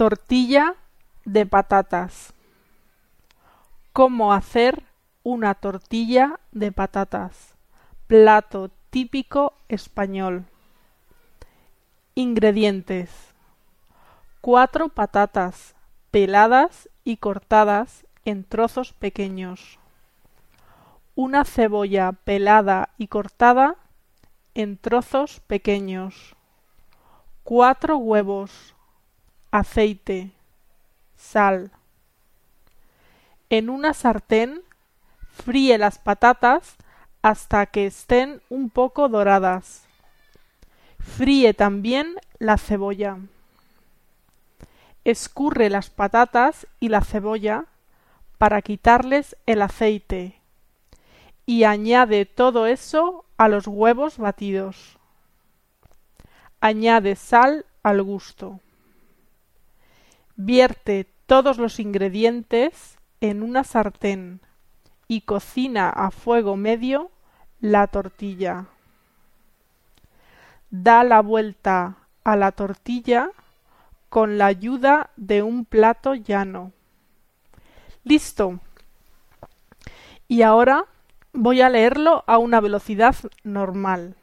[0.00, 0.76] Tortilla
[1.26, 2.32] de patatas.
[3.92, 4.82] ¿Cómo hacer
[5.24, 7.54] una tortilla de patatas?
[8.06, 10.46] Plato típico español.
[12.14, 13.10] Ingredientes.
[14.40, 15.74] Cuatro patatas
[16.10, 19.78] peladas y cortadas en trozos pequeños.
[21.14, 23.76] Una cebolla pelada y cortada
[24.54, 26.36] en trozos pequeños.
[27.44, 28.74] Cuatro huevos
[29.50, 30.32] aceite,
[31.16, 31.70] sal.
[33.48, 34.62] En una sartén
[35.30, 36.76] fríe las patatas
[37.22, 39.84] hasta que estén un poco doradas.
[40.98, 43.18] Fríe también la cebolla.
[45.04, 47.64] Escurre las patatas y la cebolla
[48.38, 50.40] para quitarles el aceite
[51.50, 54.98] y añade todo eso a los huevos batidos.
[56.60, 58.60] Añade sal al gusto.
[60.42, 64.40] Vierte todos los ingredientes en una sartén
[65.06, 67.10] y cocina a fuego medio
[67.60, 68.64] la tortilla.
[70.70, 73.28] Da la vuelta a la tortilla
[74.08, 76.72] con la ayuda de un plato llano.
[78.02, 78.60] Listo.
[80.26, 80.86] Y ahora
[81.34, 84.16] voy a leerlo a una velocidad normal.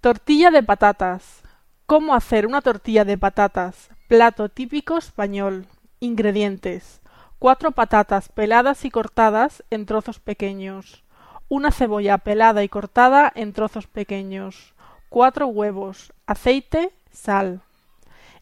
[0.00, 1.42] Tortilla de patatas.
[1.86, 3.90] ¿Cómo hacer una tortilla de patatas?
[4.10, 5.66] Plato típico español.
[6.00, 7.00] Ingredientes.
[7.38, 11.04] Cuatro patatas peladas y cortadas en trozos pequeños.
[11.48, 14.74] Una cebolla pelada y cortada en trozos pequeños.
[15.10, 16.12] Cuatro huevos.
[16.26, 16.92] Aceite.
[17.12, 17.60] Sal.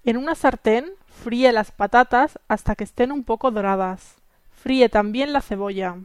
[0.05, 4.17] En una sartén fríe las patatas hasta que estén un poco doradas.
[4.51, 5.97] Fríe también la cebolla.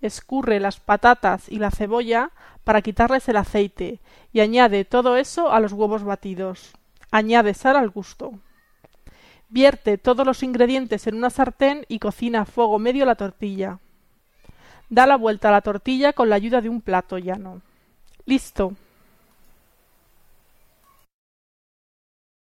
[0.00, 2.30] Escurre las patatas y la cebolla
[2.62, 3.98] para quitarles el aceite
[4.32, 6.74] y añade todo eso a los huevos batidos.
[7.10, 8.38] Añade sal al gusto.
[9.48, 13.78] Vierte todos los ingredientes en una sartén y cocina a fuego medio la tortilla.
[14.90, 17.62] Da la vuelta a la tortilla con la ayuda de un plato llano.
[18.26, 18.74] Listo.